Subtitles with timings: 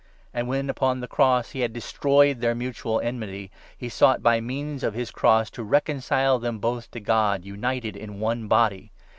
[0.33, 4.41] And when, upon the 16 cross, he had destroyed their mutual enmity, he sought by
[4.41, 8.91] means of his cross to reconcile them both to God, united in one Body.